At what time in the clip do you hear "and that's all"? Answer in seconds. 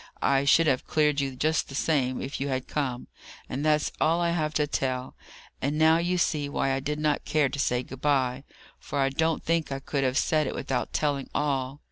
3.47-4.19